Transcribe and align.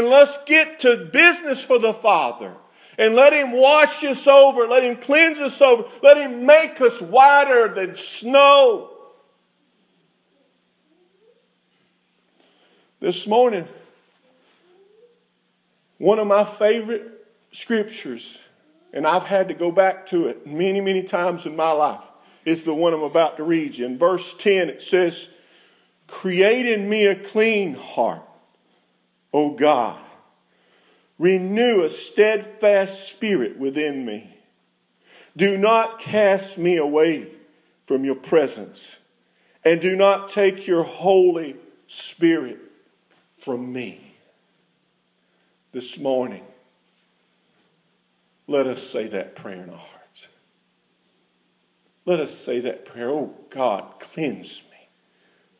And 0.00 0.08
let's 0.08 0.38
get 0.46 0.80
to 0.80 0.96
business 0.96 1.62
for 1.62 1.78
the 1.78 1.92
Father. 1.92 2.54
And 2.96 3.14
let 3.14 3.34
Him 3.34 3.52
wash 3.52 4.02
us 4.02 4.26
over. 4.26 4.66
Let 4.66 4.82
Him 4.82 4.96
cleanse 4.96 5.36
us 5.40 5.60
over. 5.60 5.84
Let 6.02 6.16
Him 6.16 6.46
make 6.46 6.80
us 6.80 7.02
whiter 7.02 7.74
than 7.74 7.98
snow. 7.98 8.92
This 12.98 13.26
morning, 13.26 13.68
one 15.98 16.18
of 16.18 16.26
my 16.26 16.44
favorite 16.44 17.26
scriptures, 17.52 18.38
and 18.94 19.06
I've 19.06 19.24
had 19.24 19.48
to 19.48 19.54
go 19.54 19.70
back 19.70 20.06
to 20.08 20.28
it 20.28 20.46
many, 20.46 20.80
many 20.80 21.02
times 21.02 21.44
in 21.44 21.54
my 21.54 21.72
life, 21.72 22.00
is 22.46 22.62
the 22.62 22.72
one 22.72 22.94
I'm 22.94 23.02
about 23.02 23.36
to 23.36 23.42
read 23.42 23.76
you. 23.76 23.84
In 23.84 23.98
verse 23.98 24.34
10, 24.38 24.70
it 24.70 24.82
says, 24.82 25.28
Create 26.06 26.64
in 26.64 26.88
me 26.88 27.04
a 27.04 27.14
clean 27.14 27.74
heart, 27.74 28.22
O 29.32 29.50
God. 29.50 30.00
Renew 31.18 31.82
a 31.82 31.90
steadfast 31.90 33.08
spirit 33.08 33.58
within 33.58 34.06
me. 34.06 34.36
Do 35.36 35.56
not 35.56 36.00
cast 36.00 36.56
me 36.58 36.76
away 36.76 37.28
from 37.86 38.04
your 38.04 38.14
presence, 38.14 38.96
and 39.64 39.80
do 39.80 39.96
not 39.96 40.30
take 40.30 40.66
your 40.66 40.82
Holy 40.82 41.56
Spirit 41.88 42.58
from 43.38 43.72
me. 43.72 44.14
This 45.72 45.98
morning, 45.98 46.44
let 48.46 48.66
us 48.66 48.82
say 48.82 49.06
that 49.08 49.36
prayer 49.36 49.62
in 49.62 49.70
our 49.70 49.76
hearts. 49.76 50.26
Let 52.06 52.20
us 52.20 52.36
say 52.36 52.60
that 52.60 52.86
prayer. 52.86 53.10
Oh 53.10 53.34
God, 53.50 53.84
cleanse 54.00 54.62
me. 54.70 54.88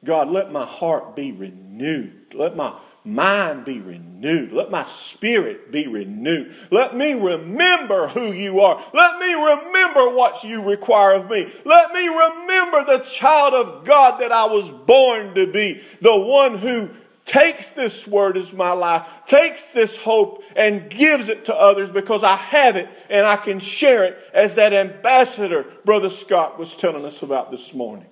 God, 0.04 0.30
let 0.30 0.50
my 0.50 0.64
heart 0.64 1.14
be 1.14 1.32
renewed. 1.32 2.32
Let 2.34 2.56
my 2.56 2.76
mind 3.04 3.64
be 3.64 3.80
renewed. 3.80 4.52
Let 4.52 4.70
my 4.70 4.84
spirit 4.84 5.72
be 5.72 5.86
renewed. 5.86 6.54
Let 6.70 6.96
me 6.96 7.12
remember 7.12 8.08
who 8.08 8.32
you 8.32 8.60
are. 8.60 8.84
Let 8.92 9.18
me 9.18 9.32
remember 9.32 10.10
what 10.10 10.44
you 10.44 10.62
require 10.62 11.14
of 11.14 11.30
me. 11.30 11.52
Let 11.64 11.92
me 11.92 12.06
remember 12.06 12.84
the 12.84 13.04
child 13.04 13.54
of 13.54 13.84
God 13.84 14.20
that 14.20 14.32
I 14.32 14.44
was 14.44 14.68
born 14.68 15.34
to 15.34 15.46
be. 15.46 15.82
The 16.00 16.16
one 16.16 16.58
who 16.58 16.90
takes 17.24 17.72
this 17.72 18.06
word 18.06 18.36
as 18.36 18.52
my 18.52 18.72
life, 18.72 19.06
takes 19.26 19.70
this 19.70 19.96
hope 19.96 20.42
and 20.56 20.90
gives 20.90 21.28
it 21.28 21.44
to 21.44 21.54
others 21.54 21.88
because 21.90 22.24
I 22.24 22.36
have 22.36 22.76
it 22.76 22.88
and 23.08 23.26
I 23.26 23.36
can 23.36 23.60
share 23.60 24.04
it 24.04 24.18
as 24.34 24.56
that 24.56 24.72
ambassador 24.72 25.64
Brother 25.84 26.10
Scott 26.10 26.58
was 26.58 26.74
telling 26.74 27.04
us 27.04 27.22
about 27.22 27.50
this 27.50 27.72
morning. 27.72 28.08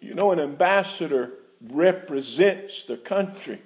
You 0.00 0.14
know, 0.14 0.32
an 0.32 0.40
ambassador 0.40 1.32
represents 1.68 2.84
the 2.84 2.96
country. 2.96 3.60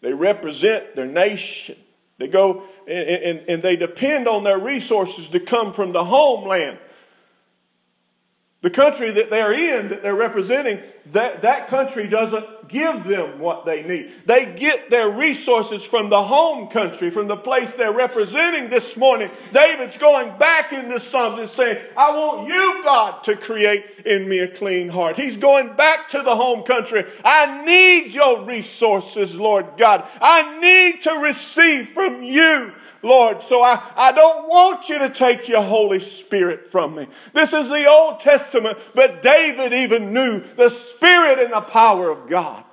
They 0.00 0.12
represent 0.12 0.94
their 0.96 1.06
nation. 1.06 1.76
They 2.18 2.28
go 2.28 2.64
and, 2.86 3.08
and, 3.08 3.48
and, 3.48 3.62
they 3.62 3.76
depend 3.76 4.28
on 4.28 4.44
their 4.44 4.58
resources 4.58 5.28
to 5.28 5.40
come 5.40 5.72
from 5.72 5.92
the 5.92 6.04
homeland. 6.04 6.78
The 8.64 8.70
country 8.70 9.10
that 9.10 9.28
they're 9.28 9.52
in, 9.52 9.90
that 9.90 10.02
they're 10.02 10.14
representing, 10.14 10.80
that, 11.12 11.42
that 11.42 11.68
country 11.68 12.06
doesn't 12.08 12.66
give 12.66 13.04
them 13.04 13.38
what 13.38 13.66
they 13.66 13.82
need. 13.82 14.12
They 14.24 14.54
get 14.54 14.88
their 14.88 15.10
resources 15.10 15.84
from 15.84 16.08
the 16.08 16.24
home 16.24 16.68
country, 16.68 17.10
from 17.10 17.26
the 17.26 17.36
place 17.36 17.74
they're 17.74 17.92
representing 17.92 18.70
this 18.70 18.96
morning. 18.96 19.30
David's 19.52 19.98
going 19.98 20.38
back 20.38 20.72
in 20.72 20.88
the 20.88 20.98
Psalms 20.98 21.40
and 21.40 21.50
saying, 21.50 21.76
I 21.94 22.16
want 22.16 22.48
you, 22.48 22.80
God, 22.82 23.22
to 23.24 23.36
create 23.36 23.84
in 24.06 24.26
me 24.26 24.38
a 24.38 24.48
clean 24.48 24.88
heart. 24.88 25.16
He's 25.16 25.36
going 25.36 25.76
back 25.76 26.08
to 26.12 26.22
the 26.22 26.34
home 26.34 26.62
country. 26.62 27.04
I 27.22 27.66
need 27.66 28.14
your 28.14 28.46
resources, 28.46 29.36
Lord 29.36 29.76
God. 29.76 30.08
I 30.22 30.58
need 30.58 31.02
to 31.02 31.10
receive 31.18 31.90
from 31.90 32.22
you. 32.22 32.72
Lord. 33.04 33.42
So 33.42 33.62
I, 33.62 33.80
I 33.96 34.12
don't 34.12 34.48
want 34.48 34.88
you 34.88 34.98
to 34.98 35.10
take 35.10 35.48
your 35.48 35.62
Holy 35.62 36.00
Spirit 36.00 36.70
from 36.70 36.94
me. 36.96 37.06
This 37.32 37.52
is 37.52 37.68
the 37.68 37.86
Old 37.86 38.20
Testament, 38.20 38.78
but 38.94 39.22
David 39.22 39.72
even 39.72 40.12
knew 40.12 40.42
the 40.56 40.70
Spirit 40.70 41.38
and 41.38 41.52
the 41.52 41.60
power 41.60 42.10
of 42.10 42.28
God. 42.28 42.64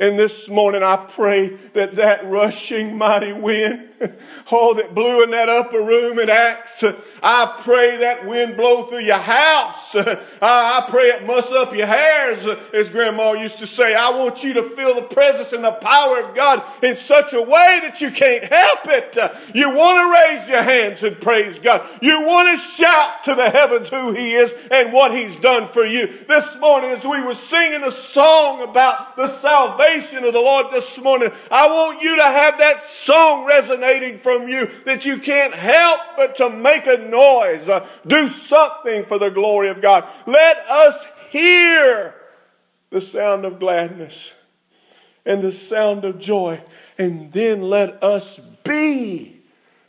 And 0.00 0.16
this 0.16 0.48
morning 0.48 0.84
I 0.84 0.94
pray 0.96 1.56
that 1.72 1.96
that 1.96 2.24
rushing 2.30 2.96
mighty 2.96 3.32
wind, 3.32 3.88
oh, 4.52 4.74
that 4.74 4.94
blew 4.94 5.24
in 5.24 5.30
that 5.30 5.48
upper 5.48 5.82
room 5.82 6.20
at 6.20 6.30
Acts, 6.30 6.84
I 7.20 7.60
pray 7.64 7.96
that 7.96 8.24
wind 8.24 8.56
blow 8.56 8.84
through 8.84 9.00
your 9.00 9.18
house. 9.18 9.96
I 10.40 10.86
pray 10.88 11.06
it 11.06 11.26
muss 11.26 11.50
up 11.50 11.74
your 11.74 11.88
hairs, 11.88 12.60
as 12.72 12.88
Grandma 12.90 13.32
used 13.32 13.58
to 13.58 13.66
say. 13.66 13.92
I 13.92 14.10
want 14.10 14.44
you 14.44 14.54
to 14.54 14.70
feel 14.70 14.94
the 14.94 15.02
presence 15.02 15.52
and 15.52 15.64
the 15.64 15.72
power 15.72 16.20
of 16.20 16.36
God 16.36 16.62
in 16.80 16.96
such 16.96 17.32
a 17.32 17.42
way 17.42 17.80
that 17.82 18.00
you 18.00 18.12
can't 18.12 18.44
help 18.44 18.86
it. 18.86 19.18
You 19.52 19.70
want 19.70 19.98
to 19.98 20.36
raise 20.38 20.48
your 20.48 20.62
hands 20.62 21.02
and 21.02 21.20
praise 21.20 21.58
God. 21.58 21.84
You 22.00 22.22
want 22.22 22.56
to 22.56 22.64
shout 22.64 23.24
to 23.24 23.34
the 23.34 23.50
heavens 23.50 23.88
who 23.88 24.12
He 24.12 24.34
is 24.34 24.54
and 24.70 24.92
what 24.92 25.10
He's 25.10 25.34
done 25.36 25.72
for 25.72 25.84
you. 25.84 26.24
This 26.28 26.56
morning, 26.60 26.90
as 26.90 27.02
we 27.02 27.20
were 27.20 27.34
singing 27.34 27.82
a 27.82 27.90
song 27.90 28.62
about 28.62 29.16
the 29.16 29.26
salvation 29.40 29.87
of 29.96 30.34
the 30.34 30.40
Lord 30.40 30.66
this 30.70 30.98
morning, 30.98 31.30
I 31.50 31.66
want 31.66 32.02
you 32.02 32.16
to 32.16 32.22
have 32.22 32.58
that 32.58 32.88
song 32.90 33.46
resonating 33.46 34.20
from 34.20 34.46
you 34.46 34.70
that 34.84 35.06
you 35.06 35.18
can't 35.18 35.54
help 35.54 36.00
but 36.14 36.36
to 36.36 36.50
make 36.50 36.86
a 36.86 36.98
noise. 36.98 37.66
Uh, 37.68 37.86
do 38.06 38.28
something 38.28 39.06
for 39.06 39.18
the 39.18 39.30
glory 39.30 39.70
of 39.70 39.80
God. 39.80 40.04
Let 40.26 40.58
us 40.68 41.02
hear 41.30 42.14
the 42.90 43.00
sound 43.00 43.46
of 43.46 43.58
gladness 43.58 44.32
and 45.24 45.42
the 45.42 45.52
sound 45.52 46.04
of 46.04 46.18
joy. 46.18 46.62
And 46.98 47.32
then 47.32 47.62
let 47.62 48.02
us 48.02 48.40
be 48.64 49.40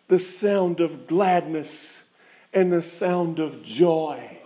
the 0.08 0.20
sound 0.20 0.80
of 0.80 1.08
gladness 1.08 1.98
and 2.54 2.72
the 2.72 2.84
sound 2.84 3.40
of 3.40 3.64
joy. 3.64 4.38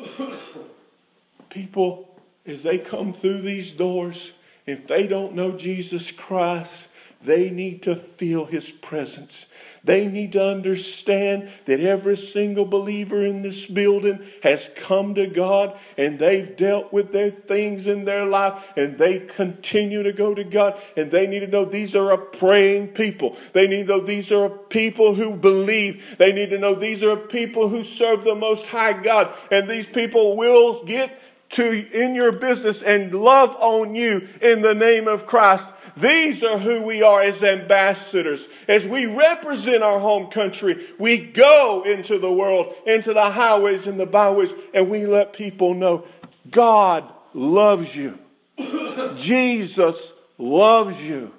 People, 1.49 2.19
as 2.43 2.63
they 2.63 2.79
come 2.79 3.13
through 3.13 3.41
these 3.41 3.69
doors, 3.69 4.31
if 4.65 4.87
they 4.87 5.07
don't 5.07 5.35
know 5.35 5.51
Jesus 5.51 6.11
Christ, 6.11 6.87
they 7.23 7.49
need 7.49 7.83
to 7.83 7.95
feel 7.95 8.45
his 8.45 8.69
presence. 8.69 9.45
They 9.85 10.07
need 10.07 10.31
to 10.33 10.45
understand 10.45 11.49
that 11.65 11.81
every 11.81 12.15
single 12.15 12.63
believer 12.63 13.25
in 13.25 13.41
this 13.41 13.65
building 13.65 14.25
has 14.41 14.69
come 14.77 15.15
to 15.15 15.27
God 15.27 15.77
and 15.97 16.17
they've 16.17 16.55
dealt 16.55 16.93
with 16.93 17.11
their 17.11 17.31
things 17.31 17.85
in 17.85 18.05
their 18.05 18.25
life 18.25 18.63
and 18.77 18.97
they 18.97 19.19
continue 19.19 20.01
to 20.03 20.13
go 20.13 20.33
to 20.33 20.45
God. 20.45 20.81
And 20.95 21.11
they 21.11 21.27
need 21.27 21.41
to 21.41 21.47
know 21.47 21.65
these 21.65 21.95
are 21.95 22.11
a 22.11 22.17
praying 22.17 22.89
people. 22.89 23.35
They 23.51 23.67
need 23.67 23.87
to 23.87 23.97
know 23.97 23.99
these 23.99 24.31
are 24.31 24.45
a 24.45 24.49
people 24.49 25.15
who 25.15 25.35
believe. 25.35 26.01
They 26.17 26.31
need 26.31 26.51
to 26.51 26.57
know 26.57 26.75
these 26.75 27.03
are 27.03 27.17
people 27.17 27.67
who 27.67 27.83
serve 27.83 28.23
the 28.23 28.35
Most 28.35 28.65
High 28.65 28.93
God. 28.93 29.33
And 29.51 29.69
these 29.69 29.87
people 29.87 30.37
will 30.37 30.85
get 30.85 31.19
to 31.53 31.89
in 31.91 32.15
your 32.15 32.31
business 32.31 32.81
and 32.81 33.13
love 33.13 33.55
on 33.59 33.95
you 33.95 34.27
in 34.41 34.61
the 34.61 34.75
name 34.75 35.07
of 35.07 35.25
Christ 35.25 35.65
these 35.95 36.43
are 36.43 36.57
who 36.57 36.81
we 36.81 37.03
are 37.03 37.21
as 37.21 37.43
ambassadors. 37.43 38.47
As 38.67 38.83
we 38.83 39.05
represent 39.05 39.83
our 39.83 39.99
home 39.99 40.31
country, 40.31 40.87
we 40.97 41.17
go 41.17 41.83
into 41.83 42.17
the 42.17 42.31
world, 42.31 42.73
into 42.85 43.13
the 43.13 43.29
highways 43.29 43.85
and 43.85 43.99
the 43.99 44.05
byways, 44.05 44.53
and 44.73 44.89
we 44.89 45.05
let 45.05 45.33
people 45.33 45.73
know 45.73 46.05
God 46.49 47.11
loves 47.33 47.95
you. 47.95 48.17
Jesus 49.17 50.11
loves 50.37 50.99
you. 50.99 51.31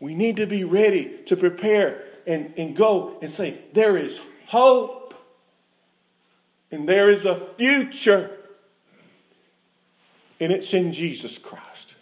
We 0.00 0.14
need 0.14 0.36
to 0.36 0.46
be 0.46 0.64
ready 0.64 1.20
to 1.26 1.36
prepare 1.36 2.04
and, 2.26 2.54
and 2.56 2.74
go 2.74 3.18
and 3.20 3.30
say, 3.30 3.60
There 3.74 3.96
is 3.98 4.18
hope 4.46 5.14
and 6.70 6.88
there 6.88 7.10
is 7.10 7.26
a 7.26 7.48
future, 7.58 8.30
and 10.42 10.52
it's 10.52 10.74
in 10.74 10.92
Jesus 10.92 11.38
Christ. 11.38 11.94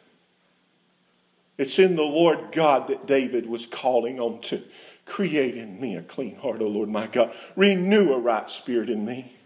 It's 1.58 1.78
in 1.78 1.94
the 1.94 2.02
Lord 2.02 2.52
God 2.52 2.88
that 2.88 3.06
David 3.06 3.46
was 3.46 3.66
calling 3.66 4.18
on 4.18 4.40
to. 4.42 4.62
Create 5.04 5.56
in 5.56 5.78
me 5.78 5.96
a 5.96 6.02
clean 6.02 6.36
heart, 6.36 6.62
O 6.62 6.66
Lord 6.66 6.88
my 6.88 7.06
God. 7.06 7.34
Renew 7.54 8.14
a 8.14 8.18
right 8.18 8.48
spirit 8.48 8.88
in 8.88 9.04
me. 9.04 9.36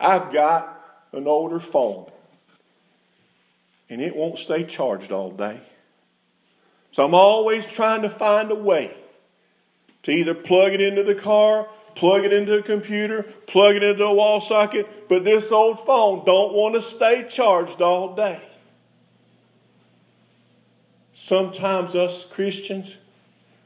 I've 0.00 0.32
got 0.32 1.06
an 1.12 1.28
older 1.28 1.60
phone, 1.60 2.10
and 3.88 4.00
it 4.00 4.16
won't 4.16 4.38
stay 4.38 4.64
charged 4.64 5.12
all 5.12 5.30
day. 5.30 5.60
So 6.90 7.04
I'm 7.04 7.14
always 7.14 7.64
trying 7.64 8.02
to 8.02 8.10
find 8.10 8.50
a 8.50 8.56
way 8.56 8.96
to 10.02 10.10
either 10.10 10.34
plug 10.34 10.72
it 10.72 10.80
into 10.80 11.04
the 11.04 11.14
car, 11.14 11.68
plug 11.96 12.24
it 12.24 12.32
into 12.32 12.58
a 12.58 12.62
computer, 12.62 13.24
plug 13.46 13.74
it 13.74 13.82
into 13.82 14.04
a 14.04 14.14
wall 14.14 14.40
socket, 14.40 15.08
but 15.08 15.24
this 15.24 15.50
old 15.50 15.84
phone 15.84 16.24
don't 16.24 16.52
want 16.52 16.74
to 16.74 16.82
stay 16.82 17.26
charged 17.28 17.82
all 17.82 18.14
day. 18.14 18.40
Sometimes 21.14 21.94
us 21.96 22.24
Christians, 22.24 22.88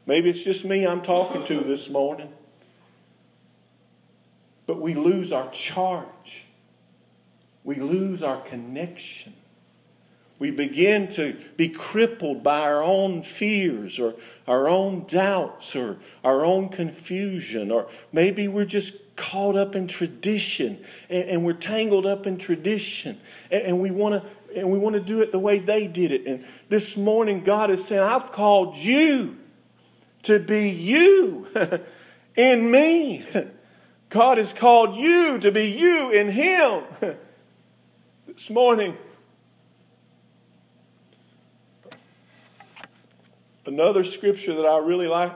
maybe 0.07 0.31
it's 0.31 0.43
just 0.43 0.65
me 0.65 0.87
I'm 0.87 1.03
talking 1.03 1.45
to 1.47 1.61
this 1.61 1.91
morning, 1.91 2.33
but 4.67 4.81
we 4.81 4.95
lose 4.95 5.33
our 5.33 5.51
charge. 5.51 6.07
we 7.63 7.77
lose 7.77 8.23
our 8.23 8.41
connection. 8.43 9.35
We 10.41 10.51
begin 10.51 11.13
to 11.13 11.37
be 11.59 11.69
crippled 11.69 12.43
by 12.43 12.63
our 12.63 12.83
own 12.83 13.23
fears 13.23 13.99
or 13.99 14.15
our 14.49 14.71
own 14.71 15.05
doubts 15.07 15.77
or 15.77 15.99
our 16.25 16.47
own 16.47 16.71
confusion, 16.71 17.71
or 17.71 17.91
maybe 18.11 18.49
we're 18.49 18.65
just 18.65 18.95
caught 19.17 19.55
up 19.55 19.77
in 19.77 19.87
tradition 19.87 20.83
and, 21.11 21.29
and 21.29 21.45
we're 21.45 21.53
tangled 21.53 22.07
up 22.07 22.27
in 22.27 22.39
tradition 22.39 23.21
and, 23.51 23.63
and 23.65 23.81
we 23.81 23.91
want 23.91 24.15
to 24.15 24.31
and 24.57 24.73
we 24.73 24.79
want 24.79 24.95
to 24.95 25.01
do 25.01 25.21
it 25.21 25.31
the 25.31 25.39
way 25.39 25.59
they 25.59 25.87
did 25.87 26.11
it. 26.11 26.27
And 26.27 26.45
this 26.71 26.97
morning, 26.97 27.45
God 27.45 27.71
is 27.71 27.85
saying, 27.85 28.03
I've 28.03 28.33
called 28.33 28.77
you 28.77 29.37
to 30.23 30.39
be 30.41 30.71
you 30.71 31.47
in 32.35 32.71
me. 32.71 33.27
God 34.09 34.39
has 34.39 34.53
called 34.55 34.97
you 34.97 35.39
to 35.39 35.53
be 35.53 35.71
you 35.71 36.11
in 36.11 36.31
Him. 36.31 36.83
this 38.27 38.51
morning, 38.51 38.97
another 43.71 44.05
scripture 44.05 44.55
that 44.55 44.67
I 44.67 44.79
really 44.79 45.07
like 45.07 45.33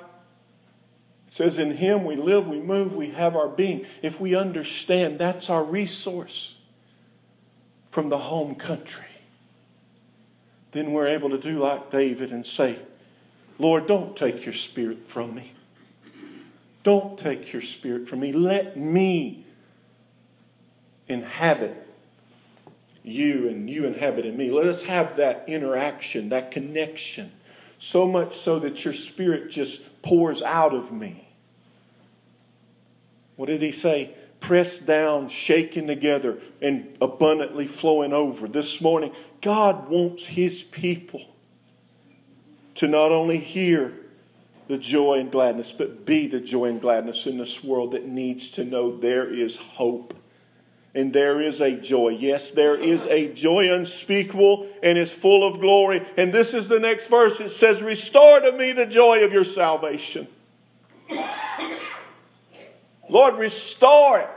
says, 1.29 1.59
In 1.59 1.77
Him 1.77 2.05
we 2.05 2.17
live, 2.17 2.47
we 2.47 2.61
move, 2.61 2.93
we 2.95 3.11
have 3.11 3.37
our 3.37 3.49
being. 3.49 3.87
If 4.03 4.21
we 4.21 4.35
understand 4.35 5.19
that's 5.19 5.49
our 5.49 5.65
resource 5.65 6.57
from 7.91 8.09
the 8.09 8.19
home 8.19 8.57
country, 8.57 9.05
then 10.73 10.93
we're 10.93 11.09
able 11.09 11.31
to 11.31 11.39
do 11.39 11.61
like 11.61 11.91
David 11.91 12.33
and 12.33 12.45
say, 12.45 12.79
Lord, 13.59 13.87
don't 13.87 14.17
take 14.17 14.45
your 14.45 14.55
spirit 14.55 15.07
from 15.07 15.35
me. 15.35 15.53
Don't 16.83 17.19
take 17.19 17.53
your 17.53 17.63
spirit 17.63 18.09
from 18.09 18.21
me. 18.21 18.33
Let 18.33 18.77
me 18.77 19.47
inhabit 21.09 21.87
you 23.05 23.49
and 23.49 23.69
you 23.69 23.85
inhabit 23.85 24.27
in 24.27 24.37
me. 24.37 24.51
Let 24.51 24.67
us 24.67 24.83
have 24.83 25.17
that 25.19 25.45
interaction, 25.47 26.31
that 26.31 26.51
connection, 26.51 27.33
so 27.85 28.07
much 28.07 28.37
so 28.39 28.59
that 28.61 28.83
your 28.83 28.95
spirit 28.95 29.51
just 29.51 29.83
pours 30.01 30.41
out 30.41 30.75
of 30.75 30.91
me. 30.91 31.29
What 33.37 33.47
did 33.47 33.61
he 33.61 33.73
say? 33.73 34.15
Pressed 34.41 34.87
down, 34.87 35.29
shaken 35.29 35.87
together, 35.87 36.39
and 36.63 36.97
abundantly 37.03 37.67
flowing 37.67 38.15
over. 38.15 38.49
This 38.49 38.81
morning, 38.81 39.13
God 39.43 39.89
wants 39.91 40.25
his 40.25 40.63
people 40.63 41.23
to 42.77 42.89
not 42.89 43.13
only 43.13 43.39
hear 43.39 43.93
the 44.67 44.79
joy 44.79 45.19
and 45.19 45.31
gladness, 45.31 45.73
but 45.77 46.07
be 46.07 46.27
the 46.27 46.41
joy 46.41 46.67
and 46.67 46.81
gladness 46.81 47.27
in 47.27 47.37
this 47.37 47.63
world 47.63 47.93
that 47.93 48.07
needs 48.07 48.51
to 48.53 48.65
know 48.65 48.97
there 48.97 49.33
is 49.33 49.57
hope 49.57 50.15
and 50.95 51.13
there 51.13 51.41
is 51.41 51.61
a 51.61 51.73
joy. 51.73 52.11
Yes, 52.11 52.53
there 52.53 52.81
is 52.81 53.05
a 53.07 53.33
joy 53.35 53.73
unspeakable 53.73 54.69
and 54.83 54.97
is 54.97 55.13
full 55.13 55.47
of 55.47 55.61
glory. 55.61 56.07
And 56.17 56.33
this 56.33 56.55
is 56.55 56.69
the 56.69 56.79
next 56.79 57.09
verse. 57.09 57.41
It 57.41 57.51
says, 57.51 57.83
Restore 57.83 58.41
to 58.41 58.53
me 58.53 58.73
the 58.73 58.87
joy 58.87 59.25
of 59.25 59.33
your 59.33 59.45
salvation. 59.45 60.29
Lord, 63.09 63.35
restore 63.37 64.21
it. 64.21 64.31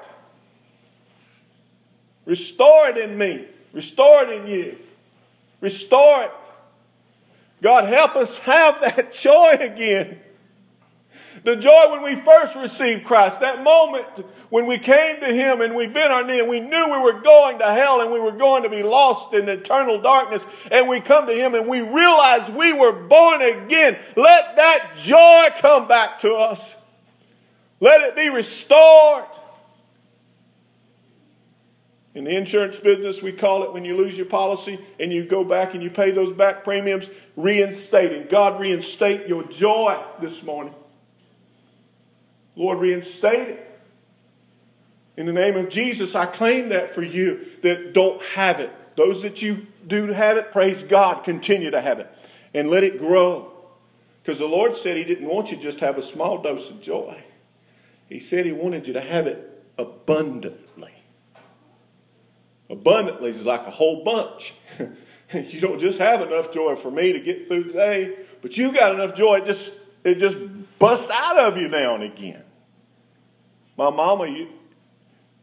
Restore 2.25 2.89
it 2.89 2.98
in 2.98 3.18
me. 3.18 3.48
Restore 3.71 4.24
it 4.24 4.42
in 4.42 4.48
you. 4.48 4.77
Restore 5.62 6.24
it. 6.24 6.31
God, 7.62 7.86
help 7.86 8.15
us 8.15 8.38
have 8.39 8.81
that 8.81 9.13
joy 9.21 9.57
again. 9.60 10.19
The 11.48 11.56
joy 11.56 11.92
when 11.92 12.04
we 12.04 12.22
first 12.24 12.58
received 12.58 13.06
Christ, 13.06 13.40
that 13.40 13.64
moment 13.64 14.06
when 14.50 14.66
we 14.66 14.78
came 14.78 15.22
to 15.22 15.34
Him 15.34 15.62
and 15.62 15.78
we 15.78 15.88
bent 15.88 16.12
our 16.12 16.22
knee 16.22 16.42
and 16.42 16.50
we 16.50 16.60
knew 16.60 16.92
we 16.92 17.00
were 17.00 17.22
going 17.22 17.60
to 17.60 17.72
hell 17.72 18.02
and 18.02 18.12
we 18.12 18.20
were 18.20 18.34
going 18.34 18.64
to 18.64 18.70
be 18.70 18.84
lost 18.84 19.34
in 19.34 19.48
eternal 19.48 20.02
darkness, 20.02 20.46
and 20.70 20.90
we 20.90 21.00
come 21.00 21.26
to 21.26 21.34
Him 21.34 21.56
and 21.56 21.66
we 21.66 21.80
realize 21.80 22.52
we 22.52 22.74
were 22.74 22.92
born 22.92 23.42
again. 23.42 23.98
Let 24.18 24.58
that 24.58 24.98
joy 24.98 25.48
come 25.62 25.88
back 25.88 26.20
to 26.20 26.34
us. 26.34 26.62
Let 27.80 28.02
it 28.02 28.18
be 28.18 28.28
restored. 28.28 29.24
In 32.14 32.26
the 32.26 32.36
insurance 32.36 32.76
business, 32.76 33.22
we 33.22 33.32
call 33.32 33.64
it 33.64 33.72
when 33.72 33.86
you 33.86 33.96
lose 33.96 34.18
your 34.18 34.26
policy 34.26 34.86
and 35.00 35.14
you 35.14 35.26
go 35.26 35.46
back 35.46 35.76
and 35.76 35.82
you 35.82 35.92
pay 35.92 36.12
those 36.12 36.36
back 36.36 36.66
premiums, 36.66 37.10
reinstating. 37.38 38.28
God, 38.30 38.60
reinstate 38.60 39.30
your 39.30 39.44
joy 39.44 39.98
this 40.20 40.44
morning. 40.44 40.74
Lord, 42.57 42.80
reinstate 42.80 43.50
it. 43.50 43.63
In 45.15 45.25
the 45.25 45.33
name 45.33 45.56
of 45.56 45.69
Jesus, 45.69 46.15
I 46.15 46.25
claim 46.25 46.69
that 46.69 46.94
for 46.94 47.04
you 47.04 47.48
that 47.62 47.94
don't 47.94 48.21
have 48.21 48.59
it. 48.59 48.71
Those 48.98 49.21
that 49.21 49.42
you 49.42 49.68
do 49.86 50.07
have 50.07 50.38
it, 50.38 50.51
praise 50.51 50.83
God, 50.83 51.24
continue 51.24 51.71
to 51.71 51.81
have 51.81 52.00
it 52.00 52.09
and 52.54 52.69
let 52.69 52.83
it 52.83 52.98
grow. 52.98 53.54
Because 54.21 54.39
the 54.39 54.48
Lord 54.48 54.75
said 54.75 54.98
He 54.98 55.04
didn't 55.04 55.27
want 55.27 55.51
you 55.51 55.57
to 55.57 55.63
just 55.63 55.80
have 55.80 55.98
a 55.98 56.04
small 56.04 56.42
dose 56.42 56.69
of 56.69 56.81
joy, 56.81 57.24
He 58.09 58.19
said 58.19 58.45
He 58.45 58.51
wanted 58.51 58.88
you 58.88 58.94
to 58.94 59.01
have 59.01 59.27
it 59.27 59.63
abundantly. 59.77 60.94
Abundantly 62.69 63.31
is 63.31 63.44
like 63.44 63.65
a 63.65 63.71
whole 63.71 64.03
bunch. 64.03 64.53
you 65.33 65.62
don't 65.62 65.80
just 65.80 66.00
have 66.00 66.21
enough 66.21 66.51
joy 66.51 66.75
for 66.75 66.92
me 66.92 67.13
to 67.13 67.19
get 67.19 67.48
through 67.48 67.65
today, 67.65 68.15
but 68.42 68.57
you 68.57 68.71
got 68.71 68.94
enough 68.94 69.15
joy, 69.15 69.38
it 69.38 69.45
just, 69.45 69.71
it 70.03 70.15
just 70.15 70.38
busts 70.80 71.10
out 71.12 71.38
of 71.38 71.57
you 71.57 71.68
now 71.69 71.95
and 71.95 72.03
again. 72.03 72.44
My 73.77 73.89
mama, 73.89 74.27
you, 74.27 74.50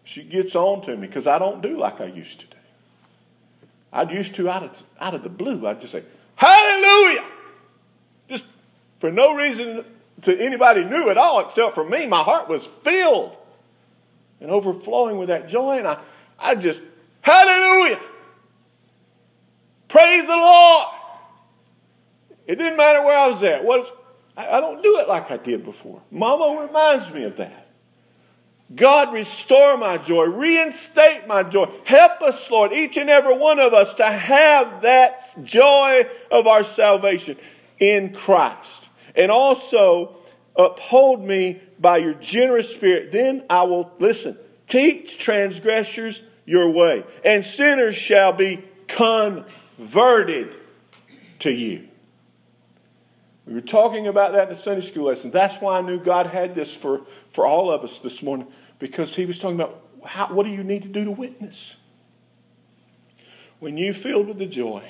she 0.02 0.22
gets 0.22 0.54
on 0.54 0.82
to 0.82 0.96
me 0.96 1.06
because 1.06 1.26
I 1.26 1.38
don't 1.38 1.62
do 1.62 1.78
like 1.78 2.00
I 2.00 2.06
used 2.06 2.40
to 2.40 2.46
do. 2.46 2.56
I'd 3.92 4.10
used 4.10 4.34
to 4.34 4.48
out 4.48 4.64
of, 4.64 4.82
out 5.00 5.14
of 5.14 5.22
the 5.22 5.28
blue, 5.28 5.66
I'd 5.66 5.80
just 5.80 5.92
say, 5.92 6.02
Hallelujah! 6.34 7.24
Just 8.28 8.44
for 8.98 9.12
no 9.12 9.36
reason 9.36 9.84
to 10.22 10.38
anybody 10.38 10.84
knew 10.84 11.10
at 11.10 11.16
all 11.16 11.40
except 11.40 11.74
for 11.74 11.88
me. 11.88 12.06
My 12.06 12.22
heart 12.22 12.48
was 12.48 12.66
filled 12.66 13.36
and 14.40 14.50
overflowing 14.50 15.16
with 15.16 15.28
that 15.28 15.48
joy, 15.48 15.78
and 15.78 15.86
I, 15.86 15.98
I 16.38 16.56
just 16.56 16.80
Hallelujah. 17.24 18.00
Praise 19.88 20.26
the 20.26 20.36
Lord. 20.36 20.88
It 22.46 22.56
didn't 22.56 22.76
matter 22.76 23.02
where 23.02 23.16
I 23.16 23.28
was 23.28 23.42
at. 23.42 23.64
What 23.64 23.80
if 23.80 23.92
I 24.36 24.60
don't 24.60 24.82
do 24.82 24.98
it 24.98 25.08
like 25.08 25.30
I 25.30 25.38
did 25.38 25.64
before. 25.64 26.02
Mama 26.10 26.66
reminds 26.66 27.10
me 27.14 27.22
of 27.24 27.36
that. 27.38 27.63
God, 28.74 29.12
restore 29.12 29.76
my 29.76 29.98
joy, 29.98 30.24
reinstate 30.24 31.26
my 31.26 31.42
joy. 31.42 31.70
Help 31.84 32.22
us, 32.22 32.50
Lord, 32.50 32.72
each 32.72 32.96
and 32.96 33.10
every 33.10 33.36
one 33.36 33.58
of 33.58 33.74
us 33.74 33.92
to 33.94 34.06
have 34.06 34.82
that 34.82 35.20
joy 35.44 36.08
of 36.30 36.46
our 36.46 36.64
salvation 36.64 37.36
in 37.78 38.14
Christ. 38.14 38.88
And 39.14 39.30
also 39.30 40.16
uphold 40.56 41.22
me 41.22 41.60
by 41.78 41.98
your 41.98 42.14
generous 42.14 42.70
spirit. 42.70 43.12
Then 43.12 43.44
I 43.50 43.64
will, 43.64 43.90
listen, 43.98 44.38
teach 44.66 45.18
transgressors 45.18 46.22
your 46.46 46.70
way, 46.70 47.04
and 47.24 47.44
sinners 47.44 47.96
shall 47.96 48.32
be 48.32 48.64
converted 48.86 50.54
to 51.40 51.50
you. 51.50 51.88
We 53.46 53.52
were 53.52 53.60
talking 53.60 54.06
about 54.06 54.32
that 54.32 54.48
in 54.48 54.54
the 54.54 54.60
Sunday 54.60 54.86
school 54.86 55.06
lesson. 55.06 55.30
That's 55.30 55.60
why 55.60 55.78
I 55.78 55.82
knew 55.82 55.98
God 55.98 56.26
had 56.26 56.54
this 56.54 56.74
for, 56.74 57.02
for 57.30 57.46
all 57.46 57.70
of 57.70 57.84
us 57.84 57.98
this 57.98 58.22
morning, 58.22 58.46
because 58.78 59.14
He 59.14 59.26
was 59.26 59.38
talking 59.38 59.60
about 59.60 59.82
how, 60.04 60.28
what 60.32 60.44
do 60.44 60.50
you 60.50 60.64
need 60.64 60.82
to 60.82 60.88
do 60.88 61.04
to 61.04 61.10
witness? 61.10 61.74
When 63.60 63.76
you're 63.76 63.94
filled 63.94 64.28
with 64.28 64.38
the 64.38 64.46
joy 64.46 64.82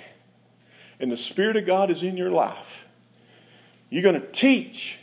and 0.99 1.11
the 1.11 1.16
Spirit 1.16 1.56
of 1.56 1.66
God 1.66 1.90
is 1.90 2.02
in 2.02 2.16
your 2.16 2.30
life, 2.30 2.84
you're 3.90 4.02
going 4.02 4.20
to 4.20 4.26
teach 4.32 4.99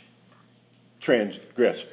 transgressors. 1.00 1.88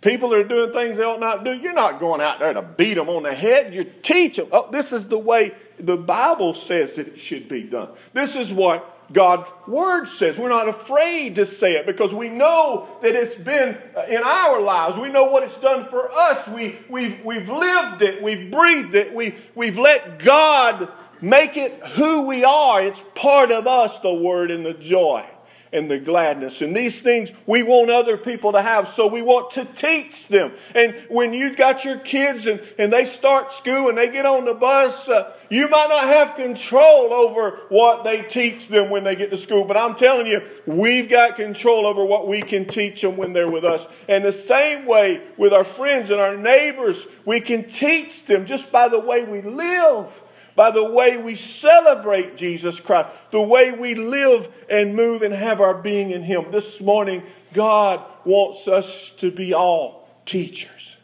People 0.00 0.30
that 0.30 0.40
are 0.40 0.44
doing 0.44 0.72
things 0.72 0.96
they 0.96 1.04
ought 1.04 1.20
not 1.20 1.44
do, 1.44 1.52
you're 1.52 1.72
not 1.72 2.00
going 2.00 2.20
out 2.20 2.40
there 2.40 2.52
to 2.52 2.62
beat 2.62 2.94
them 2.94 3.08
on 3.08 3.22
the 3.22 3.32
head. 3.32 3.74
You 3.74 3.84
teach 4.02 4.36
them. 4.36 4.48
Oh, 4.50 4.68
this 4.70 4.92
is 4.92 5.06
the 5.06 5.18
way 5.18 5.54
the 5.78 5.96
Bible 5.96 6.54
says 6.54 6.96
that 6.96 7.08
it 7.08 7.18
should 7.18 7.48
be 7.48 7.62
done. 7.62 7.90
This 8.12 8.34
is 8.34 8.52
what 8.52 9.01
God's 9.12 9.50
Word 9.66 10.06
says. 10.06 10.38
We're 10.38 10.48
not 10.48 10.68
afraid 10.68 11.36
to 11.36 11.46
say 11.46 11.74
it 11.74 11.86
because 11.86 12.12
we 12.12 12.28
know 12.28 12.88
that 13.02 13.14
it's 13.14 13.34
been 13.34 13.76
uh, 13.96 14.04
in 14.08 14.22
our 14.22 14.60
lives. 14.60 14.96
We 14.96 15.08
know 15.08 15.24
what 15.24 15.42
it's 15.42 15.58
done 15.58 15.88
for 15.88 16.10
us. 16.10 16.46
We, 16.48 16.78
we've, 16.88 17.24
we've 17.24 17.48
lived 17.48 18.02
it. 18.02 18.22
We've 18.22 18.50
breathed 18.50 18.94
it. 18.94 19.12
We, 19.12 19.36
we've 19.54 19.78
let 19.78 20.18
God 20.18 20.90
make 21.20 21.56
it 21.56 21.82
who 21.84 22.22
we 22.22 22.44
are. 22.44 22.82
It's 22.82 23.02
part 23.14 23.50
of 23.50 23.66
us, 23.66 23.98
the 24.00 24.12
Word 24.12 24.50
and 24.50 24.64
the 24.64 24.74
joy. 24.74 25.26
And 25.72 25.90
the 25.90 25.98
gladness. 25.98 26.60
And 26.60 26.76
these 26.76 27.00
things 27.00 27.30
we 27.46 27.62
want 27.62 27.90
other 27.90 28.16
people 28.16 28.52
to 28.52 28.62
have, 28.62 28.92
so 28.92 29.06
we 29.06 29.22
want 29.22 29.52
to 29.52 29.64
teach 29.64 30.28
them. 30.28 30.52
And 30.74 30.94
when 31.08 31.32
you've 31.32 31.56
got 31.56 31.84
your 31.84 31.98
kids 31.98 32.46
and, 32.46 32.60
and 32.78 32.92
they 32.92 33.04
start 33.04 33.52
school 33.52 33.88
and 33.88 33.96
they 33.96 34.08
get 34.08 34.26
on 34.26 34.44
the 34.44 34.54
bus, 34.54 35.08
uh, 35.08 35.32
you 35.48 35.68
might 35.68 35.88
not 35.88 36.04
have 36.04 36.36
control 36.36 37.12
over 37.12 37.60
what 37.68 38.04
they 38.04 38.22
teach 38.22 38.68
them 38.68 38.90
when 38.90 39.04
they 39.04 39.16
get 39.16 39.30
to 39.30 39.36
school, 39.36 39.64
but 39.64 39.76
I'm 39.76 39.96
telling 39.96 40.26
you, 40.26 40.40
we've 40.66 41.08
got 41.08 41.36
control 41.36 41.86
over 41.86 42.04
what 42.04 42.28
we 42.28 42.42
can 42.42 42.66
teach 42.66 43.02
them 43.02 43.16
when 43.16 43.32
they're 43.32 43.50
with 43.50 43.64
us. 43.64 43.86
And 44.08 44.24
the 44.24 44.32
same 44.32 44.86
way 44.86 45.22
with 45.36 45.52
our 45.52 45.64
friends 45.64 46.10
and 46.10 46.20
our 46.20 46.36
neighbors, 46.36 47.06
we 47.24 47.40
can 47.40 47.68
teach 47.68 48.24
them 48.26 48.46
just 48.46 48.70
by 48.72 48.88
the 48.88 48.98
way 48.98 49.24
we 49.24 49.42
live 49.42 50.21
by 50.54 50.70
the 50.70 50.84
way 50.84 51.16
we 51.16 51.34
celebrate 51.34 52.36
Jesus 52.36 52.78
Christ, 52.78 53.08
the 53.30 53.40
way 53.40 53.72
we 53.72 53.94
live 53.94 54.52
and 54.68 54.94
move 54.94 55.22
and 55.22 55.32
have 55.32 55.60
our 55.60 55.74
being 55.74 56.10
in 56.10 56.22
Him. 56.22 56.50
This 56.50 56.80
morning, 56.80 57.22
God 57.52 58.04
wants 58.24 58.68
us 58.68 59.10
to 59.18 59.30
be 59.30 59.54
all 59.54 60.08
teachers. 60.26 60.96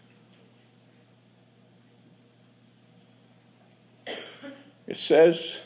It 4.87 4.97
says, 4.97 5.59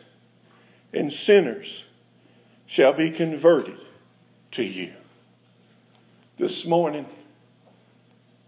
and 0.93 1.13
sinners 1.13 1.85
shall 2.67 2.93
be 2.93 3.11
converted 3.11 3.79
to 4.53 4.63
you. 4.63 4.93
This 6.39 6.67
morning, 6.67 7.07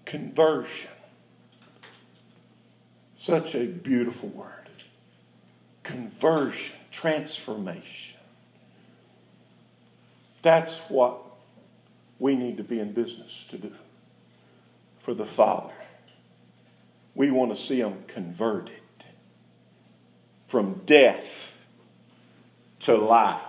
conversion. 0.04 0.90
Such 3.18 3.54
a 3.54 3.66
beautiful 3.66 4.28
word 4.30 4.63
conversion, 5.94 6.74
transformation. 6.90 8.16
That's 10.42 10.74
what 10.88 11.22
we 12.18 12.34
need 12.34 12.56
to 12.56 12.64
be 12.64 12.80
in 12.80 12.92
business 12.92 13.44
to 13.50 13.58
do 13.58 13.72
for 15.02 15.14
the 15.14 15.24
Father. 15.24 15.72
We 17.14 17.30
want 17.30 17.54
to 17.54 17.60
see 17.60 17.80
them 17.80 18.04
converted 18.08 18.80
from 20.48 20.82
death 20.84 21.52
to 22.80 22.96
life, 22.96 23.40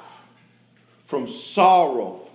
from 1.07 1.27
sorrow 1.27 2.27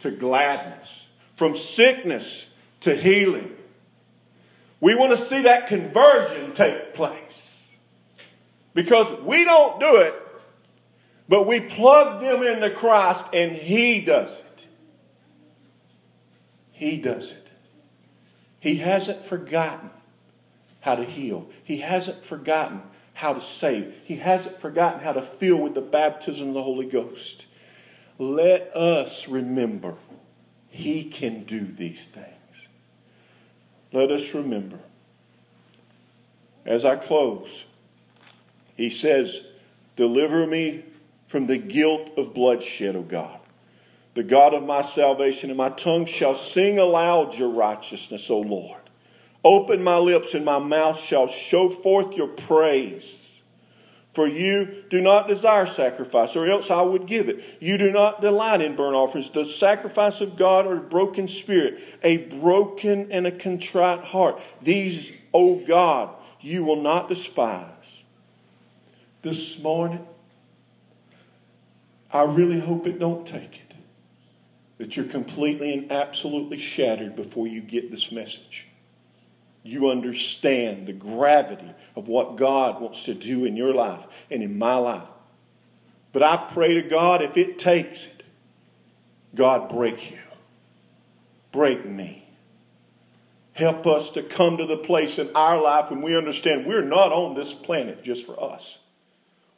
to 0.00 0.10
gladness, 0.10 1.04
from 1.36 1.56
sickness 1.56 2.46
to 2.80 2.94
healing. 2.94 3.56
We 4.80 4.94
want 4.94 5.16
to 5.18 5.24
see 5.24 5.42
that 5.42 5.68
conversion 5.68 6.54
take 6.54 6.92
place. 6.92 7.51
Because 8.74 9.20
we 9.22 9.44
don't 9.44 9.78
do 9.80 9.96
it, 9.96 10.14
but 11.28 11.46
we 11.46 11.60
plug 11.60 12.20
them 12.20 12.42
into 12.42 12.70
Christ 12.70 13.24
and 13.32 13.52
He 13.52 14.00
does 14.00 14.30
it. 14.30 14.64
He 16.72 16.96
does 16.96 17.30
it. 17.30 17.48
He 18.58 18.76
hasn't 18.76 19.26
forgotten 19.26 19.90
how 20.80 20.96
to 20.96 21.04
heal, 21.04 21.48
He 21.64 21.78
hasn't 21.78 22.24
forgotten 22.24 22.82
how 23.14 23.34
to 23.34 23.40
save, 23.40 23.94
He 24.04 24.16
hasn't 24.16 24.60
forgotten 24.60 25.00
how 25.00 25.12
to 25.12 25.22
fill 25.22 25.56
with 25.56 25.74
the 25.74 25.80
baptism 25.80 26.48
of 26.48 26.54
the 26.54 26.62
Holy 26.62 26.86
Ghost. 26.86 27.46
Let 28.18 28.74
us 28.76 29.28
remember 29.28 29.94
He 30.70 31.04
can 31.04 31.44
do 31.44 31.66
these 31.66 32.00
things. 32.14 32.26
Let 33.92 34.10
us 34.10 34.32
remember. 34.32 34.78
As 36.64 36.84
I 36.84 36.96
close, 36.96 37.64
he 38.76 38.90
says, 38.90 39.44
Deliver 39.96 40.46
me 40.46 40.84
from 41.28 41.46
the 41.46 41.58
guilt 41.58 42.10
of 42.16 42.34
bloodshed, 42.34 42.96
O 42.96 43.02
God. 43.02 43.38
The 44.14 44.22
God 44.22 44.52
of 44.54 44.62
my 44.62 44.82
salvation, 44.82 45.50
and 45.50 45.56
my 45.56 45.70
tongue 45.70 46.06
shall 46.06 46.36
sing 46.36 46.78
aloud 46.78 47.34
your 47.34 47.48
righteousness, 47.48 48.28
O 48.28 48.40
Lord. 48.40 48.80
Open 49.44 49.82
my 49.82 49.96
lips, 49.96 50.34
and 50.34 50.44
my 50.44 50.58
mouth 50.58 50.98
shall 50.98 51.28
show 51.28 51.70
forth 51.70 52.14
your 52.14 52.28
praise. 52.28 53.40
For 54.14 54.28
you 54.28 54.84
do 54.90 55.00
not 55.00 55.26
desire 55.26 55.66
sacrifice, 55.66 56.36
or 56.36 56.46
else 56.46 56.70
I 56.70 56.82
would 56.82 57.06
give 57.06 57.30
it. 57.30 57.42
You 57.60 57.78
do 57.78 57.90
not 57.90 58.20
delight 58.20 58.60
in 58.60 58.76
burnt 58.76 58.94
offerings. 58.94 59.30
The 59.30 59.46
sacrifice 59.46 60.20
of 60.20 60.36
God 60.36 60.66
or 60.66 60.76
a 60.76 60.80
broken 60.80 61.28
spirit, 61.28 61.82
a 62.02 62.18
broken 62.18 63.10
and 63.10 63.26
a 63.26 63.32
contrite 63.32 64.04
heart. 64.04 64.38
These, 64.60 65.10
O 65.32 65.56
God, 65.56 66.10
you 66.42 66.62
will 66.62 66.82
not 66.82 67.08
despise 67.08 67.70
this 69.22 69.58
morning, 69.58 70.04
I 72.12 72.22
really 72.22 72.60
hope 72.60 72.86
it 72.86 72.98
don't 72.98 73.26
take 73.26 73.54
it. 73.54 73.76
That 74.78 74.96
you're 74.96 75.06
completely 75.06 75.72
and 75.72 75.92
absolutely 75.92 76.58
shattered 76.58 77.16
before 77.16 77.46
you 77.46 77.60
get 77.60 77.90
this 77.90 78.10
message. 78.10 78.66
You 79.62 79.90
understand 79.90 80.88
the 80.88 80.92
gravity 80.92 81.72
of 81.94 82.08
what 82.08 82.36
God 82.36 82.80
wants 82.80 83.04
to 83.04 83.14
do 83.14 83.44
in 83.44 83.56
your 83.56 83.72
life 83.72 84.04
and 84.30 84.42
in 84.42 84.58
my 84.58 84.74
life. 84.74 85.08
But 86.12 86.24
I 86.24 86.48
pray 86.52 86.74
to 86.74 86.82
God 86.82 87.22
if 87.22 87.36
it 87.36 87.58
takes 87.58 88.02
it, 88.02 88.24
God 89.34 89.70
break 89.70 90.10
you. 90.10 90.18
Break 91.52 91.86
me. 91.86 92.28
Help 93.52 93.86
us 93.86 94.10
to 94.10 94.22
come 94.22 94.56
to 94.56 94.66
the 94.66 94.78
place 94.78 95.18
in 95.18 95.30
our 95.34 95.60
life 95.60 95.90
when 95.90 96.02
we 96.02 96.16
understand 96.16 96.66
we're 96.66 96.84
not 96.84 97.12
on 97.12 97.34
this 97.34 97.52
planet 97.52 98.02
just 98.02 98.26
for 98.26 98.42
us. 98.42 98.78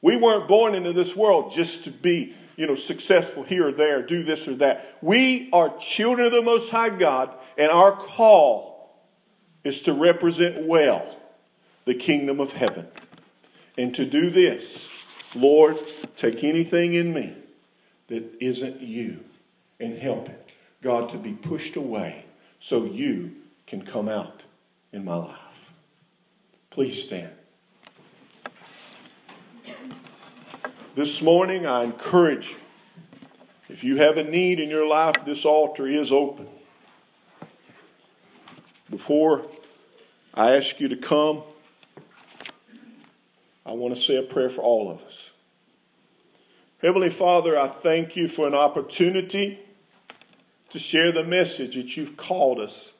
We 0.05 0.17
weren't 0.17 0.47
born 0.47 0.75
into 0.75 0.93
this 0.93 1.17
world 1.17 1.51
just 1.51 1.85
to 1.85 1.91
be, 1.91 2.37
you 2.57 2.67
know, 2.67 2.77
successful 2.77 3.43
here 3.43 3.69
or 3.69 3.73
there, 3.73 4.03
do 4.03 4.23
this 4.23 4.47
or 4.47 4.55
that. 4.57 4.99
We 5.01 5.49
are 5.51 5.75
children 5.79 6.27
of 6.27 6.33
the 6.33 6.43
Most 6.43 6.69
High 6.69 6.91
God, 6.91 7.35
and 7.57 7.71
our 7.71 7.97
call 7.97 9.01
is 9.65 9.81
to 9.81 9.95
represent 9.95 10.67
well 10.67 11.17
the 11.87 11.95
kingdom 11.95 12.39
of 12.39 12.53
heaven. 12.53 12.87
And 13.79 13.95
to 13.95 14.05
do 14.05 14.29
this, 14.29 14.63
Lord, 15.35 15.79
take 16.19 16.45
anything 16.45 16.93
in 16.93 17.15
me 17.15 17.35
that 18.09 18.31
isn't 18.43 18.83
you 18.83 19.21
and 19.81 19.97
help 19.97 20.29
it, 20.29 20.51
God, 20.83 21.13
to 21.13 21.17
be 21.17 21.33
pushed 21.33 21.77
away 21.77 22.27
so 22.61 22.85
you 22.85 23.33
can 23.67 23.87
come 23.87 24.11
out 24.11 24.43
in 24.93 25.03
my 25.03 25.17
life. 25.17 25.39
Please 26.69 27.03
stand. 27.03 27.33
This 30.95 31.21
morning, 31.21 31.67
I 31.67 31.83
encourage 31.83 32.51
you 32.51 32.57
if 33.69 33.83
you 33.83 33.97
have 33.97 34.17
a 34.17 34.23
need 34.23 34.61
in 34.61 34.71
your 34.71 34.87
life, 34.87 35.17
this 35.25 35.45
altar 35.45 35.89
is 35.89 36.13
open. 36.13 36.47
Before 38.89 39.45
I 40.35 40.55
ask 40.55 40.79
you 40.79 40.87
to 40.87 40.97
come, 40.97 41.43
I 43.67 43.73
want 43.73 43.97
to 43.97 44.01
say 44.01 44.19
a 44.19 44.23
prayer 44.23 44.51
for 44.51 44.61
all 44.61 44.89
of 44.89 45.01
us. 45.01 45.31
Heavenly 46.81 47.11
Father, 47.11 47.59
I 47.59 47.67
thank 47.67 48.15
you 48.15 48.29
for 48.29 48.47
an 48.47 48.55
opportunity 48.55 49.59
to 50.71 50.79
share 50.79 51.11
the 51.11 51.25
message 51.25 51.75
that 51.75 51.97
you've 51.97 52.17
called 52.17 52.61
us 52.61 52.93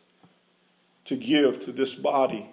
to 1.05 1.15
give 1.15 1.65
to 1.67 1.71
this 1.71 1.95
body. 1.95 2.51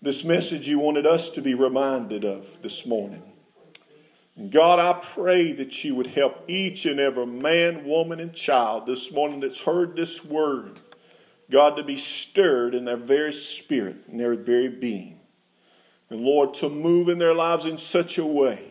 This 0.00 0.22
message 0.22 0.68
you 0.68 0.78
wanted 0.78 1.04
us 1.04 1.30
to 1.30 1.42
be 1.42 1.54
reminded 1.54 2.24
of 2.24 2.46
this 2.62 2.86
morning. 2.86 3.24
God, 4.38 4.78
I 4.78 5.04
pray 5.14 5.52
that 5.52 5.82
you 5.82 5.96
would 5.96 6.06
help 6.06 6.48
each 6.48 6.86
and 6.86 7.00
every 7.00 7.26
man, 7.26 7.84
woman, 7.84 8.20
and 8.20 8.32
child 8.32 8.86
this 8.86 9.10
morning 9.10 9.40
that's 9.40 9.58
heard 9.58 9.96
this 9.96 10.24
word, 10.24 10.78
God, 11.50 11.74
to 11.76 11.82
be 11.82 11.96
stirred 11.96 12.72
in 12.72 12.84
their 12.84 12.96
very 12.96 13.32
spirit, 13.32 13.96
in 14.06 14.16
their 14.16 14.36
very 14.36 14.68
being. 14.68 15.18
And 16.08 16.20
Lord, 16.20 16.54
to 16.54 16.68
move 16.68 17.08
in 17.08 17.18
their 17.18 17.34
lives 17.34 17.64
in 17.64 17.78
such 17.78 18.16
a 18.16 18.24
way, 18.24 18.70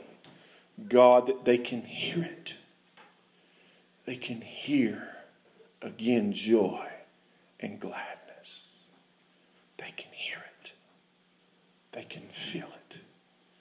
God, 0.87 1.27
that 1.27 1.43
they 1.43 1.57
can 1.57 1.81
hear 1.81 2.23
it. 2.23 2.53
They 4.05 4.15
can 4.15 4.39
hear 4.39 5.09
again 5.81 6.31
joy 6.31 6.87
and 7.59 7.77
gladness. 7.77 8.71
They 9.77 9.93
can 9.97 10.11
hear 10.13 10.37
it. 10.61 10.71
They 11.91 12.03
can 12.03 12.23
feel 12.29 12.67
it. 12.67 12.76